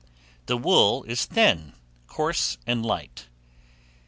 The 0.47 0.57
wool 0.57 1.03
is 1.03 1.25
thin, 1.25 1.73
coarse, 2.07 2.57
and 2.65 2.83
light. 2.83 3.27